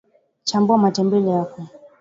[0.43, 1.67] chambua matembele yako